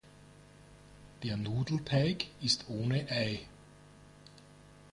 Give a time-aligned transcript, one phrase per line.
[1.21, 3.41] Der Nudelteig ist ohne Ei.